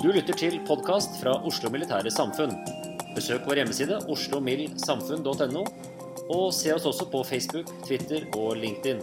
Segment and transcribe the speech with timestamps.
[0.00, 2.54] Du lytter til podkast fra Oslo Militære Samfunn.
[3.12, 5.64] Besøk vår hjemmeside oslomildsamfunn.no,
[6.32, 9.02] og se oss også på Facebook, Twitter og LinkedIn.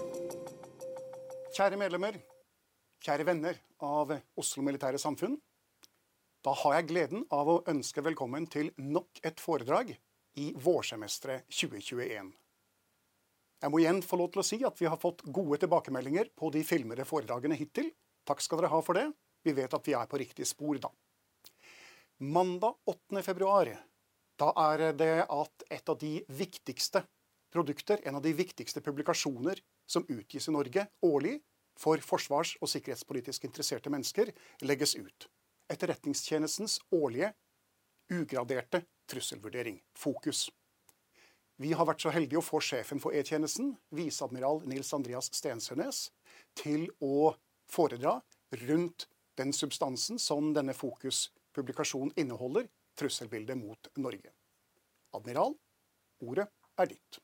[1.54, 2.18] Kjære medlemmer,
[3.06, 5.38] kjære venner av Oslo Militære Samfunn.
[6.42, 9.94] Da har jeg gleden av å ønske velkommen til nok et foredrag
[10.42, 12.34] i vårsemesteret 2021.
[13.62, 16.50] Jeg må igjen få lov til å si at vi har fått gode tilbakemeldinger på
[16.58, 17.94] de filmede foredragene hittil.
[18.26, 19.12] Takk skal dere ha for det.
[19.48, 20.90] Vi vet at vi er på riktig spor da.
[22.20, 23.22] Mandag 8.
[23.24, 23.70] februar,
[24.38, 27.04] da er det at et av de viktigste
[27.54, 31.38] produkter, en av de viktigste publikasjoner som utgis i Norge årlig
[31.80, 34.34] for forsvars- og sikkerhetspolitisk interesserte mennesker,
[34.66, 35.30] legges ut.
[35.72, 37.32] Etterretningstjenestens årlige
[38.12, 40.48] ugraderte trusselvurdering, Fokus.
[41.58, 46.10] Vi har vært så heldige å få sjefen for E-tjenesten, viseadmiral Nils Andreas Stensønes,
[46.58, 47.32] til å
[47.72, 48.20] foredra
[48.68, 52.68] rundt den substansen som denne Fokus-publikasjonen inneholder,
[52.98, 54.34] trusselbildet mot Norge.
[55.14, 55.54] Admiral,
[56.26, 57.20] ordet er ditt.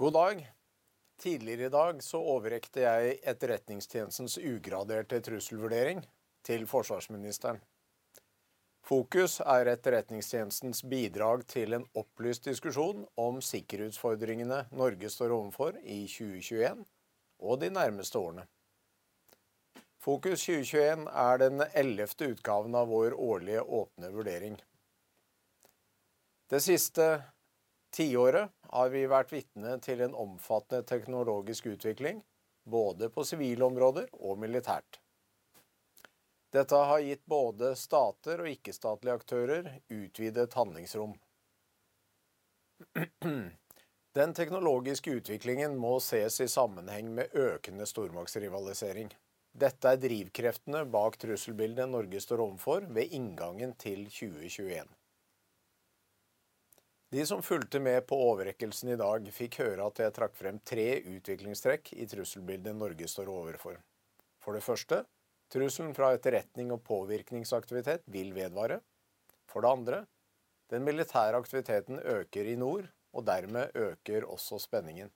[0.00, 0.46] God dag.
[1.20, 6.00] Tidligere i dag så overrekte jeg Etterretningstjenestens ugraderte trusselvurdering
[6.46, 7.60] til forsvarsministeren.
[8.86, 16.86] Fokus er Etterretningstjenestens bidrag til en opplyst diskusjon om sikkerhetsutfordringene Norge står overfor i 2021
[17.40, 18.46] og de nærmeste årene.
[20.00, 24.56] Fokus 2021 er den ellevte utgaven av vår årlige åpne vurdering.
[26.50, 27.06] Det siste
[27.94, 32.24] tiåret har vi vært vitne til en omfattende teknologisk utvikling,
[32.64, 35.02] både på sivile områder og militært.
[36.50, 41.14] Dette har gitt både stater og ikke-statlige aktører utvidet handlingsrom.
[44.18, 49.12] Den teknologiske utviklingen må ses i sammenheng med økende stormaktsrivalisering.
[49.50, 54.90] Dette er drivkreftene bak trusselbildet Norge står overfor ved inngangen til 2021.
[57.10, 61.00] De som fulgte med på overrekkelsen i dag, fikk høre at jeg trakk frem tre
[61.14, 63.78] utviklingstrekk i trusselbildet Norge står overfor.
[64.42, 65.02] For det første,
[65.50, 68.80] trusselen fra etterretning og påvirkningsaktivitet vil vedvare.
[69.50, 70.00] For det andre,
[70.70, 75.10] den militære aktiviteten øker i nord, og dermed øker også spenningen.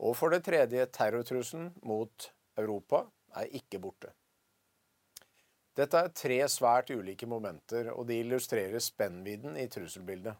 [0.00, 3.06] Og for det tredje, terrortrusselen mot Europa
[3.36, 4.12] er ikke borte.
[5.76, 10.36] Dette er tre svært ulike momenter, og de illustrerer spennvidden i trusselbildet.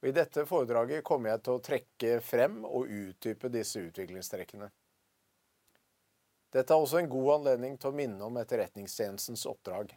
[0.00, 4.70] Og I dette foredraget kommer jeg til å trekke frem og utdype disse utviklingstrekkene.
[6.50, 9.92] Dette er også en god anledning til å minne om Etterretningstjenestens oppdrag.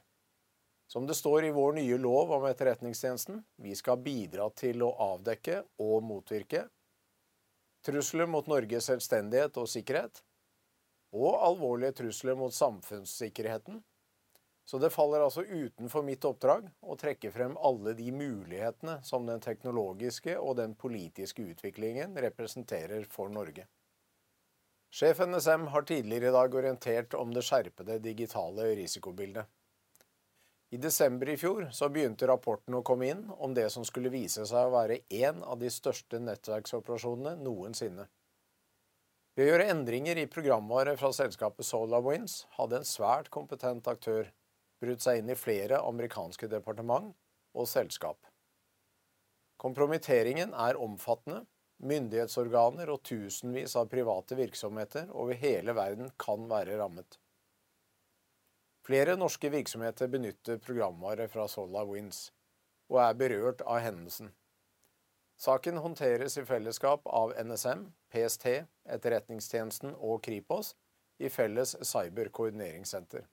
[0.88, 5.63] Som det står i vår nye lov om Etterretningstjenesten, vi skal bidra til å avdekke
[5.81, 6.67] og motvirke
[7.83, 10.21] trusler mot Norges selvstendighet og sikkerhet,
[11.11, 13.81] og alvorlige trusler mot samfunnssikkerheten
[14.65, 19.44] så det faller altså utenfor mitt oppdrag å trekke frem alle de mulighetene som den
[19.44, 23.67] teknologiske og den politiske utviklingen representerer for Norge.
[24.93, 29.47] Sjef NSM har tidligere i dag orientert om det skjerpede digitale risikobildet.
[30.69, 34.45] I desember i fjor så begynte rapporten å komme inn om det som skulle vise
[34.45, 38.05] seg å være en av de største nettverksoperasjonene noensinne.
[39.33, 44.29] Ved å gjøre endringer i programvare fra selskapet SolarWinds hadde en svært kompetent aktør
[44.83, 47.09] brutt seg inn i flere amerikanske departement
[47.57, 48.19] og selskap.
[49.57, 51.47] Kompromitteringen er omfattende
[51.83, 57.18] Myndighetsorganer og tusenvis av private virksomheter over hele verden kan være rammet.
[58.83, 62.30] Flere norske virksomheter benytter programvare fra SolarWinds
[62.91, 64.31] og er berørt av hendelsen.
[65.39, 68.45] Saken håndteres i fellesskap av NSM, PST,
[68.95, 70.74] Etterretningstjenesten og Kripos
[71.19, 73.25] i felles cyberkoordineringssenter.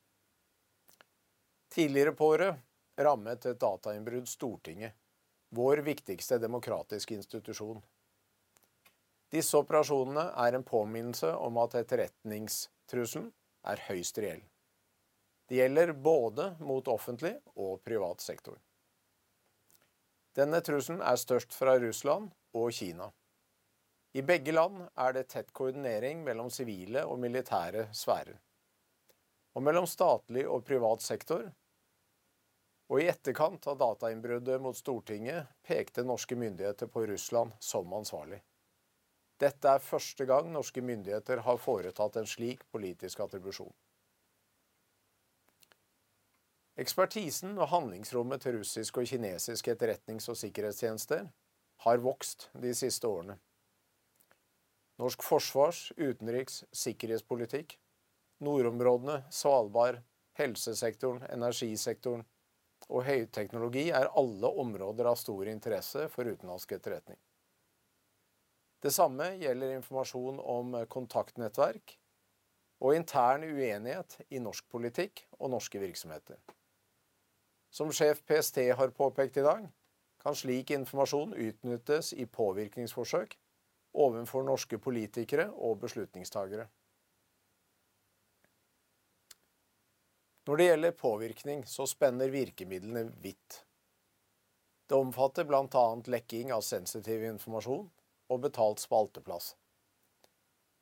[1.71, 2.59] Tidligere på året
[2.99, 4.97] rammet et datainnbrudd Stortinget,
[5.55, 7.83] vår viktigste demokratiske institusjon.
[9.31, 13.29] Disse operasjonene er en påminnelse om at etterretningstrusselen
[13.71, 14.43] er høyst reell.
[15.47, 18.59] Det gjelder både mot offentlig og privat sektor.
[20.35, 23.11] Denne trusselen er størst fra Russland og Kina.
[24.15, 28.39] I begge land er det tett koordinering mellom sivile og militære sfærer.
[29.55, 31.47] Og mellom statlig og privat sektor.
[32.91, 38.41] Og i etterkant av datainnbruddet mot Stortinget pekte norske myndigheter på Russland som ansvarlig.
[39.41, 43.73] Dette er første gang norske myndigheter har foretatt en slik politisk attribusjon.
[46.81, 51.27] Ekspertisen og handlingsrommet til russisk og kinesisk etterretnings- og sikkerhetstjenester
[51.85, 53.39] har vokst de siste årene.
[55.01, 57.79] Norsk forsvars-, utenriks-, sikkerhetspolitikk,
[58.45, 60.03] nordområdene, Svalbard,
[60.37, 62.27] helsesektoren, energisektoren
[62.89, 67.21] og høyteknologi er alle områder av stor interesse for utenlandsk etterretning.
[68.81, 71.99] Det samme gjelder informasjon om kontaktnettverk
[72.81, 76.39] og intern uenighet i norsk politikk og norske virksomheter.
[77.71, 79.69] Som sjef PST har påpekt i dag,
[80.21, 83.37] kan slik informasjon utnyttes i påvirkningsforsøk
[84.01, 86.67] overfor norske politikere og beslutningstagere.
[90.49, 93.61] Når det gjelder påvirkning, så spenner virkemidlene vidt.
[94.89, 95.87] Det omfatter bl.a.
[96.11, 97.87] lekking av sensitiv informasjon,
[98.31, 99.55] og betalt spalteplass.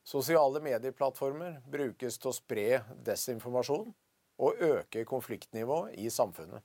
[0.08, 3.90] Sosiale medieplattformer brukes til å spre desinformasjon
[4.38, 6.62] og øke konfliktnivået i samfunnet.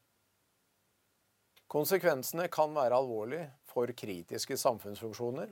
[1.68, 5.50] Konsekvensene kan være alvorlige for kritiske samfunnsfunksjoner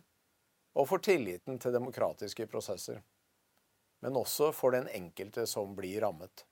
[0.77, 3.01] og for tilliten til demokratiske prosesser,
[4.05, 6.45] men også for den enkelte som blir rammet.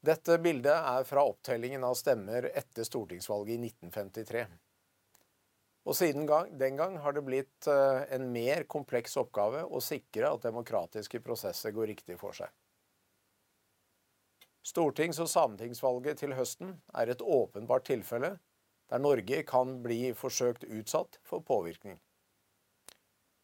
[0.00, 4.44] Dette bildet er fra opptellingen av stemmer etter stortingsvalget i 1953.
[5.88, 6.28] Og siden
[6.60, 11.72] den gang har det blitt eh, en mer kompleks oppgave å sikre at demokratiske prosesser
[11.72, 12.52] går riktig for seg.
[14.60, 18.34] Stortings- og sametingsvalget til høsten er et åpenbart tilfelle
[18.90, 21.96] der Norge kan bli forsøkt utsatt for påvirkning.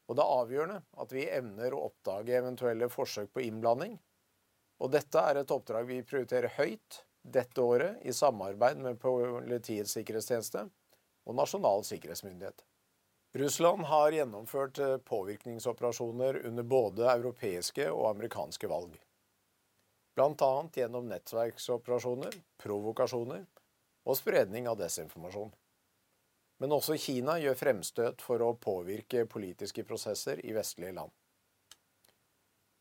[0.07, 3.97] Og det er avgjørende at vi evner å oppdage eventuelle forsøk på innblanding.
[4.83, 10.67] Og dette er et oppdrag vi prioriterer høyt dette året i samarbeid med Politiets sikkerhetstjeneste
[11.27, 12.65] og Nasjonal sikkerhetsmyndighet.
[13.37, 18.95] Russland har gjennomført eh, påvirkningsoperasjoner under både europeiske og amerikanske valg.
[20.17, 20.53] Bl.a.
[20.73, 23.45] gjennom nettverksoperasjoner, provokasjoner
[24.07, 25.53] og spredning av desinformasjon.
[26.63, 31.13] Men også Kina gjør fremstøt for å påvirke politiske prosesser i vestlige land.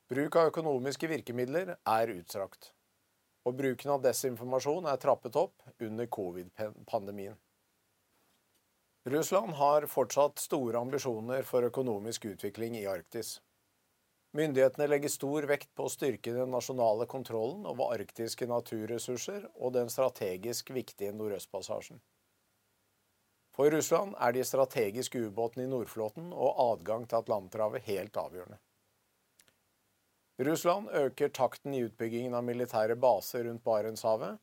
[0.07, 2.69] Bruk av økonomiske virkemidler er utstrakt,
[3.43, 7.35] og bruken av desinformasjon er trappet opp under covid-pandemien.
[9.05, 13.35] Russland har fortsatt store ambisjoner for økonomisk utvikling i Arktis.
[14.33, 19.93] Myndighetene legger stor vekt på å styrke den nasjonale kontrollen over arktiske naturressurser og den
[19.93, 22.01] strategisk viktige Nordøstpassasjen.
[23.55, 28.57] For Russland er de strategiske ubåtene i Nordflåten og adgang til Atlanterhavet helt avgjørende.
[30.49, 34.41] Russland øker takten i utbyggingen av militære baser rundt Barentshavet,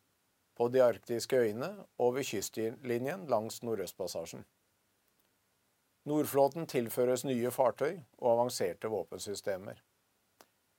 [0.57, 4.45] på de arktiske øyene og ved kystlinjen langs Nordøstpassasjen.
[6.09, 9.79] Nordflåten tilføres nye fartøy og avanserte våpensystemer.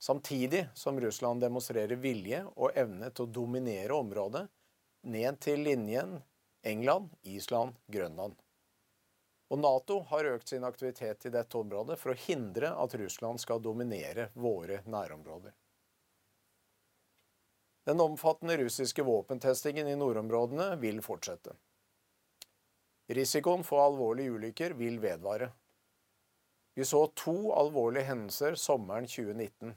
[0.03, 4.43] Samtidig som Russland demonstrerer vilje og evne til å dominere området
[5.07, 6.17] ned til linjen
[6.63, 8.35] England, Island, Grønland.
[9.51, 13.63] Og Nato har økt sin aktivitet i dette området for å hindre at Russland skal
[13.63, 15.55] dominere våre nærområder.
[17.83, 21.55] Den omfattende russiske våpentestingen i nordområdene vil fortsette.
[23.11, 25.49] Risikoen for alvorlige ulykker vil vedvare.
[26.75, 29.75] Vi så to alvorlige hendelser sommeren 2019.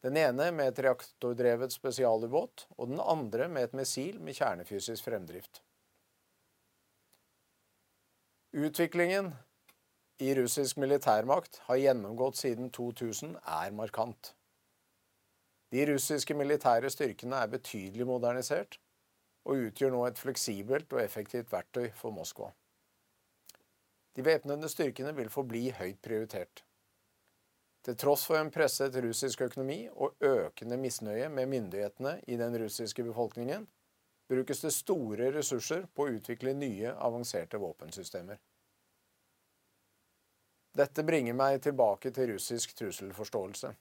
[0.00, 5.60] Den ene med et reaktordrevet spesialubåt, og den andre med et missil med kjernefysisk fremdrift.
[8.56, 9.34] Utviklingen
[10.18, 14.32] i russisk militærmakt har gjennomgått siden 2000 er markant.
[15.70, 18.80] De russiske militære styrkene er betydelig modernisert
[19.46, 22.50] og utgjør nå et fleksibelt og effektivt verktøy for Moskva.
[24.16, 26.64] De væpnede styrkene vil forbli høyt prioritert.
[27.86, 33.04] Til tross for en presset russisk økonomi og økende misnøye med myndighetene i den russiske
[33.06, 33.64] befolkningen,
[34.28, 38.38] brukes det store ressurser på å utvikle nye, avanserte våpensystemer.
[40.76, 43.72] Dette bringer meg tilbake til russisk trusselforståelse.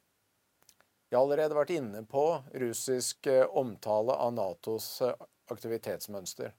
[1.10, 2.24] Jeg har allerede vært inne på
[2.62, 5.16] russisk eh, omtale av Natos eh,
[5.50, 6.54] aktivitetsmønster.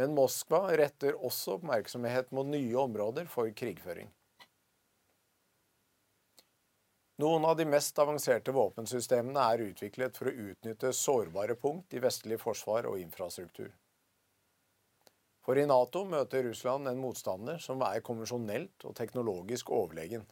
[0.00, 4.08] Men Moskva retter også oppmerksomhet mot nye områder for krigføring.
[7.20, 12.38] Noen av de mest avanserte våpensystemene er utviklet for å utnytte sårbare punkt i vestlig
[12.40, 13.68] forsvar og infrastruktur.
[15.44, 20.24] For i Nato møter Russland en motstander som er konvensjonelt og teknologisk overlegen.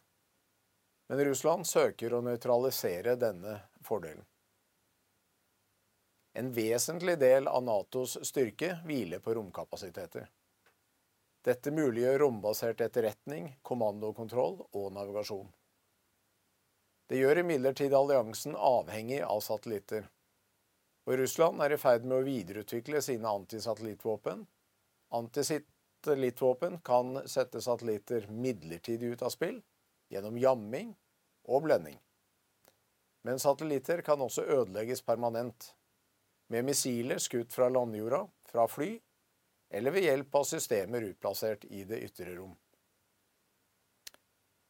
[1.09, 4.25] Men Russland søker å nøytralisere denne fordelen.
[6.37, 10.27] En vesentlig del av Natos styrke hviler på romkapasiteter.
[11.41, 15.49] Dette muliggjør rombasert etterretning, kommandokontroll og navigasjon.
[17.09, 20.05] Det gjør imidlertid alliansen avhengig av satellitter.
[21.09, 24.45] Og Russland er i ferd med å videreutvikle sine antisatellittvåpen.
[25.17, 29.57] Antisatellittvåpen kan sette satellitter midlertidig ut av spill
[30.09, 30.93] gjennom jamming
[31.49, 31.99] og blending.
[33.27, 35.73] Men satellitter kan også ødelegges permanent
[36.49, 38.95] med missiler skutt fra landjorda, fra fly,
[39.69, 42.55] eller ved hjelp av systemer utplassert i det ytre rom.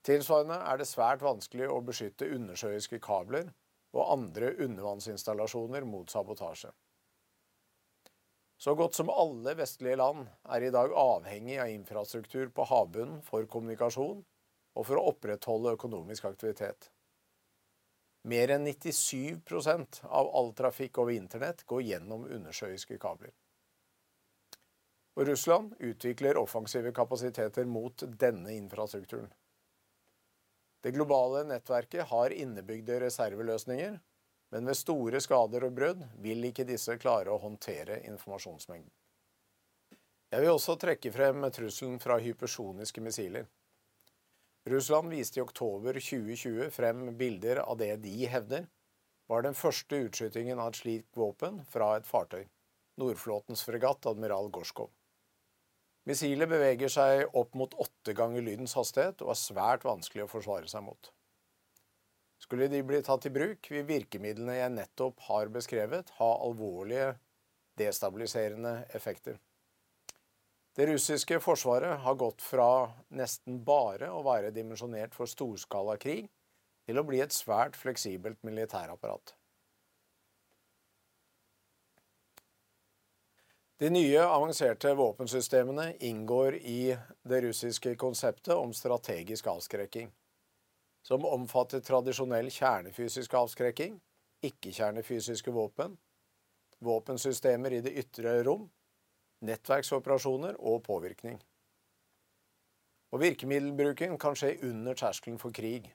[0.03, 3.51] Tilsvarende er det svært vanskelig å beskytte undersjøiske kabler
[3.96, 6.72] og andre undervannsinstallasjoner mot sabotasje.
[8.60, 13.48] Så godt som alle vestlige land er i dag avhengig av infrastruktur på havbunnen for
[13.48, 14.19] kommunikasjon
[14.80, 16.88] og for å opprettholde økonomisk aktivitet.
[18.28, 23.34] Mer enn 97% av all trafikk over internett går gjennom undersjøiske kabler.
[25.20, 29.32] Og Russland utvikler offensive kapasiteter mot denne infrastrukturen.
[30.80, 34.00] Det globale nettverket har innebygde reserveløsninger,
[34.50, 38.92] men ved store skader og brudd vil ikke disse klare å håndtere informasjonsmengden.
[40.30, 43.48] Jeg vil også trekke frem trusselen fra hypersoniske missiler.
[44.68, 48.68] Russland viste i oktober 2020 frem bilder av det de hevder
[49.30, 52.44] var den første utskytingen av et slikt våpen fra et fartøy,
[53.00, 54.89] Nordflåtens fregatt Admiral Gorskov.
[56.10, 60.68] Missilet beveger seg opp mot åtte ganger lydens hastighet og er svært vanskelig å forsvare
[60.72, 61.12] seg mot.
[62.39, 67.12] Skulle de bli tatt i bruk, vil virkemidlene jeg nettopp har beskrevet, ha alvorlige
[67.80, 69.38] destabiliserende effekter.
[70.80, 76.30] Det russiske forsvaret har gått fra nesten bare å være dimensjonert for storskala krig
[76.88, 79.34] til å bli et svært fleksibelt militærapparat.
[83.84, 86.96] De nye avanserte våpensystemene inngår i
[87.28, 90.08] det russiske konseptet om strategisk avskrekking,
[91.04, 94.00] som omfatter tradisjonell kjernefysisk avskrekking,
[94.48, 96.00] ikke-kjernefysiske våpen,
[96.80, 98.70] våpensystemer i det ytre rom
[99.46, 101.39] nettverksoperasjoner og påvirkning.
[103.13, 105.88] Og Virkemiddelbruken kan skje under terskelen for krig,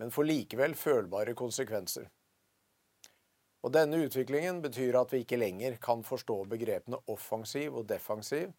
[0.00, 2.10] men får likevel følbare konsekvenser.
[3.64, 8.52] Og Denne utviklingen betyr at vi ikke lenger kan forstå begrepene offensiv og defensiv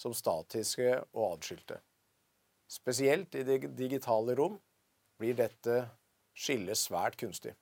[0.00, 1.80] som statiske og adskilte.
[2.70, 4.56] Spesielt i det digitale rom
[5.20, 5.82] blir dette
[6.34, 7.52] skillet svært kunstig.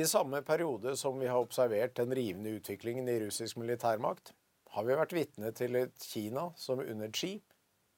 [0.00, 4.32] I samme periode som vi har observert den rivende utviklingen i russisk militærmakt,
[4.74, 7.34] har vi vært vitne til et Kina som under Xi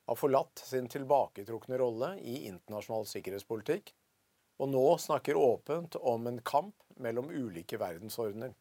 [0.08, 3.92] har forlatt sin tilbaketrukne rolle i internasjonal sikkerhetspolitikk,
[4.62, 8.54] og nå snakker åpent om en kamp mellom ulike verdensordener.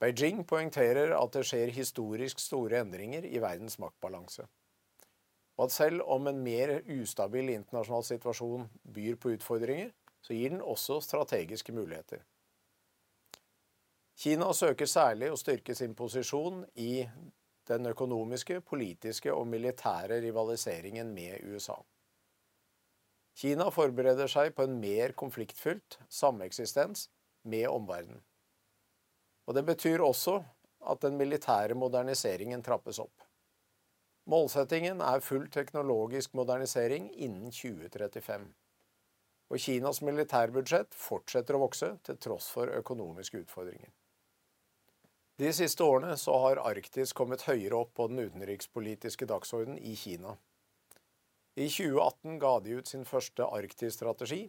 [0.00, 4.46] Beijing poengterer at det skjer historisk store endringer i verdens maktbalanse,
[5.58, 9.90] og at selv om en mer ustabil internasjonal situasjon byr på utfordringer,
[10.24, 12.24] så gir den også strategiske muligheter.
[14.20, 17.06] Kina søker særlig å styrke sin posisjon i
[17.70, 21.78] den økonomiske, politiske og militære rivaliseringen med USA.
[23.40, 27.06] Kina forbereder seg på en mer konfliktfylt sameksistens
[27.48, 28.20] med omverdenen.
[29.48, 30.34] Og Det betyr også
[30.92, 33.24] at den militære moderniseringen trappes opp.
[34.28, 38.44] Målsettingen er full teknologisk modernisering innen 2035.
[39.50, 43.90] Og Kinas militærbudsjett fortsetter å vokse til tross for økonomiske utfordringer.
[45.40, 50.34] De siste årene så har Arktis kommet høyere opp på den utenrikspolitiske dagsordenen i Kina.
[51.56, 54.42] I 2018 ga de ut sin første Arktis-strategi,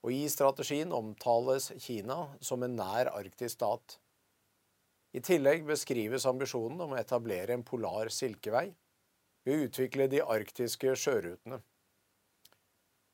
[0.00, 3.98] og i strategien omtales Kina som en nær arktisk stat.
[5.12, 8.70] I tillegg beskrives ambisjonen om å etablere en polar silkevei
[9.44, 11.60] ved å utvikle de arktiske sjørutene.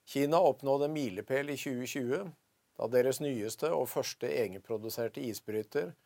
[0.07, 2.31] Kina oppnådde milepæl i 2020
[2.79, 5.97] da deres nyeste og første egenproduserte isbryter,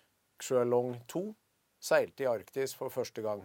[0.43, 1.23] Xuelong 2,
[1.79, 3.45] seilte i Arktis for første gang.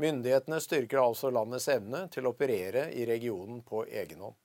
[0.00, 4.36] Myndighetene styrker altså landets evne til å operere i regionen på egen hånd.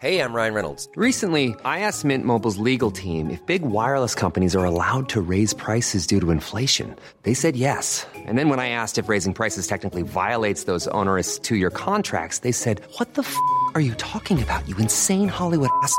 [0.00, 0.88] Hey, I'm Ryan Reynolds.
[0.94, 5.52] Recently, I asked Mint Mobile's legal team if big wireless companies are allowed to raise
[5.52, 6.94] prices due to inflation.
[7.24, 8.06] They said yes.
[8.14, 12.46] And then when I asked if raising prices technically violates those onerous two year contracts,
[12.46, 13.34] they said, What the f
[13.74, 15.98] are you talking about, you insane Hollywood ass?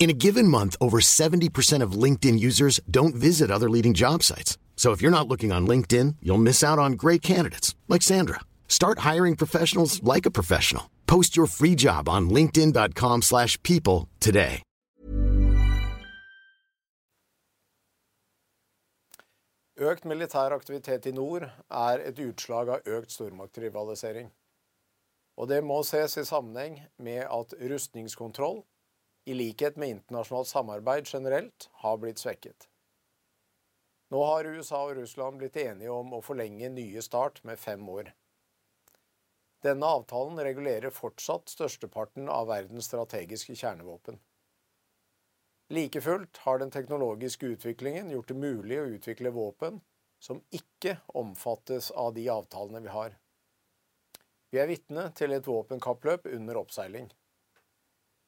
[0.00, 4.56] In a given month, over 70% of LinkedIn users don't visit other leading job sites.
[4.74, 8.40] So if you're not looking on LinkedIn, you'll miss out on great candidates like Sandra.
[8.66, 10.84] Start hiring professionals like a professional.
[11.06, 14.62] Post your free job on linkedin.com/people today.
[19.80, 24.28] Økt militær aktivitet i nord er et utslag av økt stormaktrivalisering.
[25.36, 28.62] Og det må ses i sammenheng med at rustningskontroll,
[29.24, 32.68] i likhet med internasjonalt samarbeid generelt, har blitt svekket.
[34.10, 38.10] Nå har USA og Russland blitt enige om å forlenge nye start med fem år.
[39.62, 44.18] Denne avtalen regulerer fortsatt størsteparten av verdens strategiske kjernevåpen.
[45.70, 49.78] Like fullt har den teknologiske utviklingen gjort det mulig å utvikle våpen
[50.18, 53.14] som ikke omfattes av de avtalene vi har.
[54.50, 57.06] Vi er vitne til et våpenkappløp under oppseiling.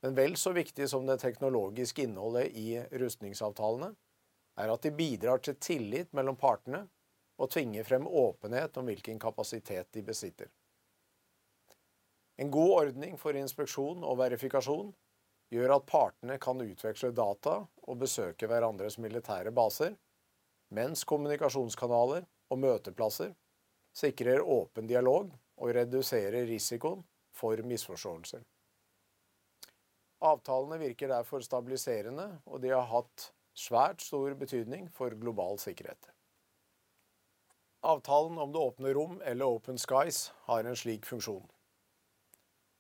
[0.03, 3.93] Men vel så viktig som det teknologiske innholdet i rustningsavtalene,
[4.59, 6.83] er at de bidrar til tillit mellom partene
[7.41, 10.51] og tvinger frem åpenhet om hvilken kapasitet de besitter.
[12.37, 14.91] En god ordning for inspeksjon og verifikasjon
[15.53, 19.95] gjør at partene kan utveksle data og besøke hverandres militære baser,
[20.73, 23.35] mens kommunikasjonskanaler og møteplasser
[23.97, 27.05] sikrer åpen dialog og reduserer risikoen
[27.37, 28.41] for misforståelser.
[30.23, 36.13] Avtalene virker derfor stabiliserende, og de har hatt svært stor betydning for global sikkerhet.
[37.83, 41.49] Avtalen om det åpne rom, eller Open Skies, har en slik funksjon.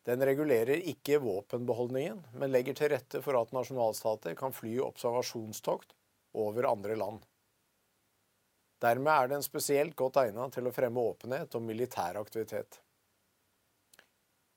[0.06, 5.94] Den regulerer ikke våpenbeholdningen, men legger til rette for at nasjonalstater kan fly observasjonstokt
[6.38, 7.26] over andre land.
[8.82, 12.80] Dermed er den spesielt godt egnet til å fremme åpenhet om militær aktivitet.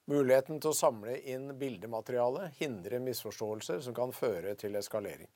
[0.06, 5.32] Muligheten til å samle inn bildemateriale hindrer misforståelser som kan føre til eskalering.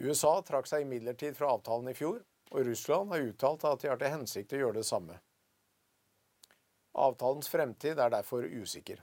[0.00, 4.00] USA trakk seg imidlertid fra avtalen i fjor, og Russland har uttalt at de har
[4.00, 5.16] til hensikt å gjøre det samme.
[7.00, 9.00] Avtalens fremtid er derfor usikker.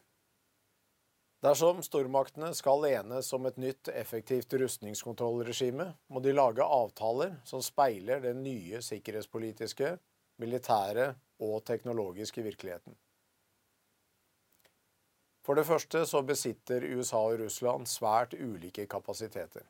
[1.46, 8.22] Dersom stormaktene skal enes om et nytt, effektivt rustningskontrollregime, må de lage avtaler som speiler
[8.22, 9.94] det nye sikkerhetspolitiske,
[10.42, 12.96] militære og teknologiske virkeligheten.
[15.48, 19.64] For det første så besitter USA og Russland svært ulike kapasiteter.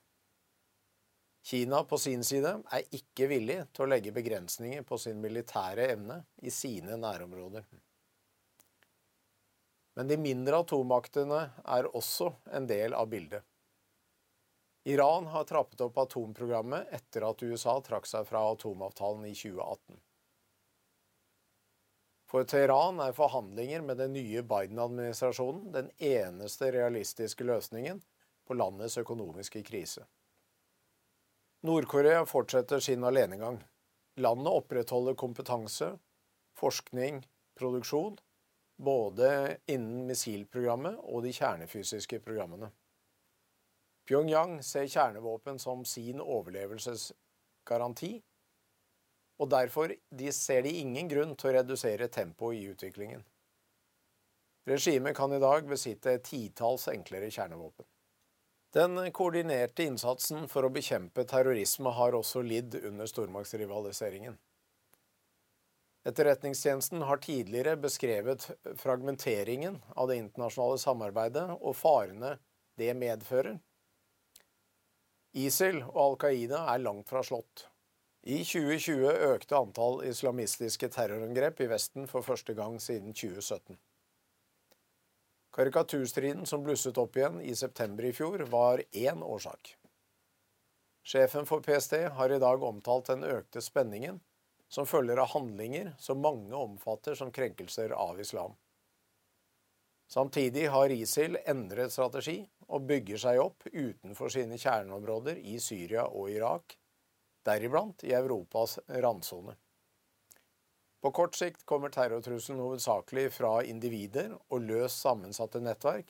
[1.48, 6.18] Kina på sin side er ikke villig til å legge begrensninger på sin militære evne
[6.42, 7.68] i sine nærområder.
[9.98, 11.44] Men de mindre atommaktene
[11.78, 13.46] er også en del av bildet.
[14.88, 19.98] Iran har trappet opp atomprogrammet etter at USA trakk seg fra atomavtalen i 2018.
[22.28, 28.02] For Teheran er forhandlinger med den nye Biden-administrasjonen den eneste realistiske løsningen
[28.48, 30.04] på landets økonomiske krise.
[31.64, 33.62] Nord-Korea fortsetter sin alenegang.
[34.20, 35.94] Landet opprettholder kompetanse,
[36.58, 37.22] forskning,
[37.56, 38.18] produksjon,
[38.78, 42.70] både innen missilprogrammet og de kjernefysiske programmene.
[44.08, 47.12] Pyongyang ser kjernevåpen som sin overlevelses
[47.68, 48.18] garanti,
[49.38, 49.94] og derfor
[50.34, 53.22] ser de ingen grunn til å redusere tempoet i utviklingen.
[54.68, 57.86] Regimet kan i dag besitte titalls enklere kjernevåpen.
[58.76, 64.36] Den koordinerte innsatsen for å bekjempe terrorisme har også lidd under stormaktsrivaliseringen.
[66.08, 72.36] Etterretningstjenesten har tidligere beskrevet fragmenteringen av det internasjonale samarbeidet og farene
[72.80, 73.58] det medfører.
[75.38, 77.68] ISIL og Al Qaida er langt fra slått.
[78.28, 83.78] I 2020 økte antall islamistiske terrorangrep i Vesten for første gang siden 2017.
[85.56, 89.70] Karikaturstriden som blusset opp igjen i september i fjor, var én årsak.
[91.08, 94.20] Sjefen for PST har i dag omtalt den økte spenningen
[94.68, 98.58] som følger av handlinger som mange omfatter som krenkelser av islam.
[100.12, 106.28] Samtidig har ISIL endret strategi og bygger seg opp utenfor sine kjerneområder i Syria og
[106.36, 106.76] Irak,
[107.48, 109.56] deriblant i Europas randsone.
[111.02, 116.10] På kort sikt kommer terrortrusselen hovedsakelig fra individer og løst sammensatte nettverk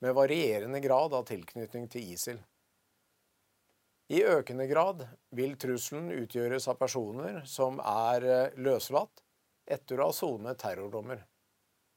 [0.00, 2.38] med varierende grad av tilknytning til ISIL.
[4.10, 5.04] I økende grad
[5.36, 9.22] vil trusselen utgjøres av personer som er eh, løslatt
[9.70, 11.20] etter å ha sonet terrordommer,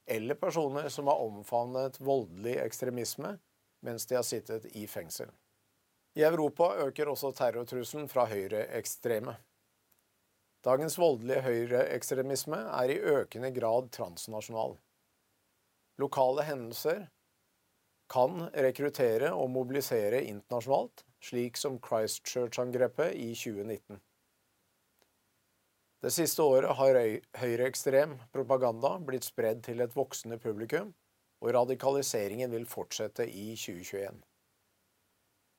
[0.05, 3.37] eller personer som har omfavnet voldelig ekstremisme
[3.83, 5.31] mens de har sittet i fengsel.
[6.13, 9.33] I Europa øker også terrortrusselen fra høyreekstreme.
[10.63, 14.75] Dagens voldelige høyreekstremisme er i økende grad transnasjonal.
[15.99, 17.07] Lokale hendelser
[18.13, 23.97] kan rekruttere og mobilisere internasjonalt, slik som Christchurch-angrepet i 2019.
[26.03, 26.99] Det siste året har
[27.39, 30.93] høyreekstrem propaganda blitt spredd til et voksende publikum,
[31.41, 34.21] og radikaliseringen vil fortsette i 2021.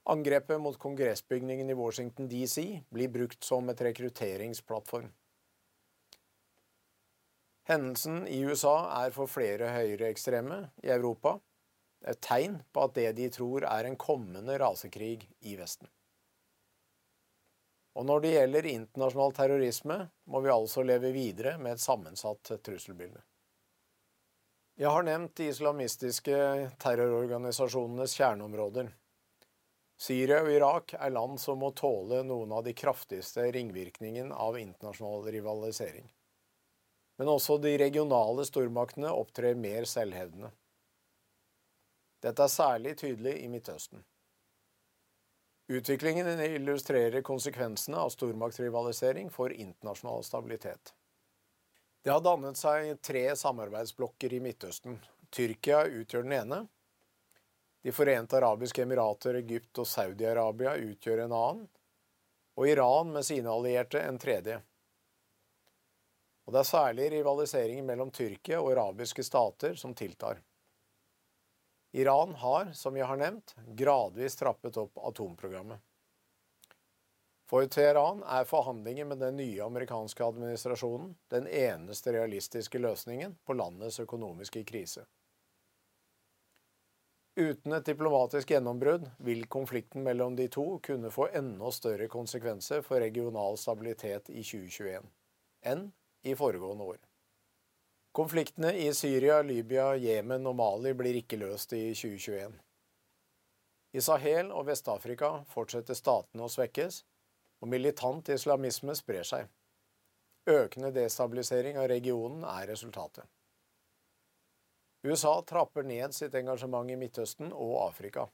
[0.05, 5.09] Angrepet mot kongressbygningen i Washington DC blir brukt som et rekrutteringsplattform.
[7.65, 11.39] Hendelsen i USA er for flere høyreekstreme i Europa
[12.05, 15.89] et tegn på at det de tror er en kommende rasekrig i Vesten.
[17.95, 19.97] Og når det gjelder internasjonal terrorisme,
[20.29, 23.23] må vi altså leve videre med et sammensatt trusselbilde.
[24.77, 26.37] Jeg har nevnt de islamistiske
[26.83, 28.91] terrororganisasjonenes kjerneområder.
[29.97, 35.29] Syria og Irak er land som må tåle noen av de kraftigste ringvirkningene av internasjonal
[35.31, 36.09] rivalisering.
[37.19, 40.51] Men også de regionale stormaktene opptrer mer selvhevdende.
[42.25, 44.03] Dette er særlig tydelig i Midtøsten.
[45.71, 50.93] Utviklingen illustrerer konsekvensene av stormaktrivalisering for internasjonal stabilitet.
[52.05, 54.99] Det har dannet seg tre samarbeidsblokker i Midtøsten.
[55.33, 56.59] Tyrkia utgjør den ene,
[57.85, 61.65] de forente arabiske emirater, Egypt og Saudi-Arabia utgjør en annen,
[62.57, 64.55] og Iran med sine allierte en tredje.
[66.47, 70.41] Og det er særlig rivaliseringen mellom Tyrkia og arabiske stater som tiltar.
[71.93, 75.83] Iran har, som jeg har nevnt, gradvis trappet opp atomprogrammet.
[77.45, 84.01] For Teheran er forhandlinger med den nye amerikanske administrasjonen den eneste realistiske løsningen på landets
[84.01, 85.05] økonomiske krise.
[87.37, 93.03] Uten et diplomatisk gjennombrudd vil konflikten mellom de to kunne få enda større konsekvenser for
[93.03, 95.09] regional stabilitet i 2021
[95.67, 95.89] enn
[96.23, 97.01] i foregående år.
[98.15, 102.55] Konfliktene i Syria, Libya, Jemen og Mali blir ikke løst i 2021.
[103.99, 107.03] I Sahel og Vest-Afrika fortsetter statene å svekkes,
[107.63, 109.51] og militant islamisme sprer seg.
[110.47, 113.27] Økende destabilisering av regionen er resultatet.
[115.05, 118.25] USA trapper ned sitt engasjement i Midtøsten og Afrika.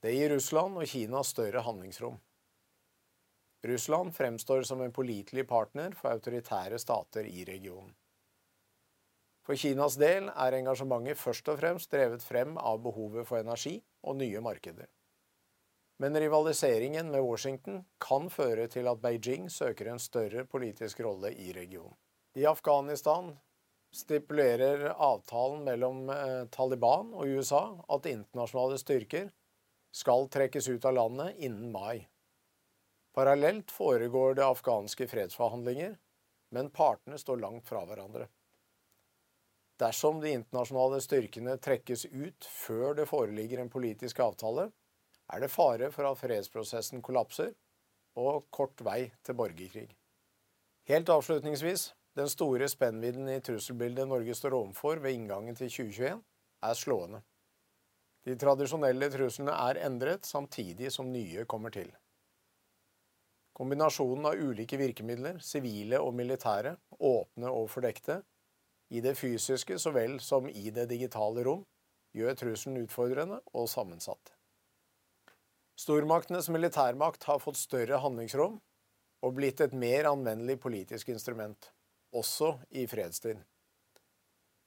[0.00, 2.16] Det gir Russland og Kina større handlingsrom.
[3.68, 7.90] Russland fremstår som en pålitelig partner for autoritære stater i regionen.
[9.44, 14.16] For Kinas del er engasjementet først og fremst drevet frem av behovet for energi og
[14.20, 14.88] nye markeder.
[15.98, 21.52] Men rivaliseringen med Washington kan føre til at Beijing søker en større politisk rolle i
[21.52, 21.96] regionen.
[22.36, 23.32] I Afghanistan
[23.98, 29.30] stipulerer avtalen mellom eh, Taliban og USA at internasjonale styrker
[29.94, 32.06] skal trekkes ut av landet innen mai.
[33.14, 35.96] Parallelt foregår det afghanske fredsforhandlinger,
[36.54, 38.28] men partene står langt fra hverandre.
[39.78, 44.68] Dersom de internasjonale styrkene trekkes ut før det foreligger en politisk avtale,
[45.32, 47.52] er det fare for at fredsprosessen kollapser
[48.18, 49.88] og kort vei til borgerkrig.
[50.88, 56.22] Helt avslutningsvis den store spennvidden i trusselbildet Norge står overfor ved inngangen til 2021,
[56.66, 57.20] er slående.
[58.26, 61.92] De tradisjonelle truslene er endret, samtidig som nye kommer til.
[63.54, 68.20] Kombinasjonen av ulike virkemidler, sivile og militære, åpne og fordekte,
[68.90, 71.64] i det fysiske så vel som i det digitale rom,
[72.16, 74.34] gjør trusselen utfordrende og sammensatt.
[75.78, 78.58] Stormaktenes militærmakt har fått større handlingsrom
[79.22, 81.70] og blitt et mer anvendelig politisk instrument,
[82.16, 83.40] også i fredstid.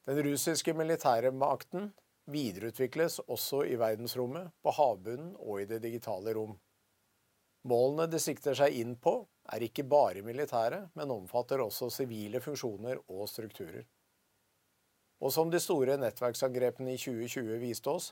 [0.06, 1.92] Den russiske militære makten
[2.32, 6.56] videreutvikles også i verdensrommet, på havbunnen og i det digitale rom.
[7.70, 9.20] Målene det sikter seg inn på,
[9.54, 13.86] er ikke bare militære, men omfatter også sivile funksjoner og strukturer.
[15.22, 18.10] Og som de store nettverksangrepene i 2020 viste oss,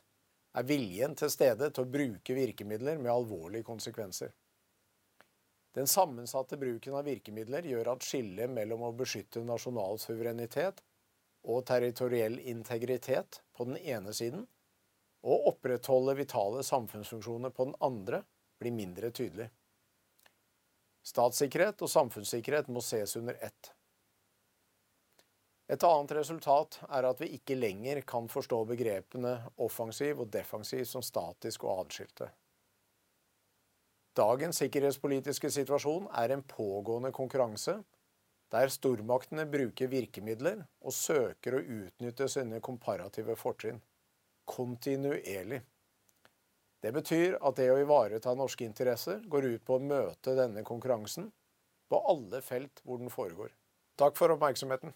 [0.58, 4.34] er viljen til stede til å bruke virkemidler med alvorlige konsekvenser.
[5.77, 10.82] Den sammensatte bruken av virkemidler gjør at skillet mellom å beskytte nasjonal suverenitet
[11.45, 14.47] og territoriell integritet på den ene siden,
[15.23, 18.23] og opprettholde vitale samfunnsfunksjoner på den andre,
[18.60, 19.49] blir mindre tydelig.
[21.05, 23.71] Statssikkerhet og samfunnssikkerhet må ses under ett.
[25.69, 31.05] Et annet resultat er at vi ikke lenger kan forstå begrepene offensiv og defensiv som
[31.05, 32.32] statisk og atskilte.
[34.17, 37.78] Dagens sikkerhetspolitiske situasjon er en pågående konkurranse
[38.50, 43.78] der stormaktene bruker virkemidler og søker å utnytte sine komparative fortrinn.
[44.50, 45.62] Kontinuerlig.
[46.82, 51.30] Det betyr at det å ivareta norske interesser går ut på å møte denne konkurransen
[51.89, 53.52] på alle felt hvor den foregår.
[54.00, 54.95] Takk for oppmerksomheten.